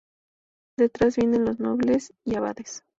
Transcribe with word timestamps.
Detrás 0.79 1.15
vienen 1.15 1.45
los 1.45 1.59
nobles 1.59 2.11
y 2.25 2.35
abades. 2.35 2.81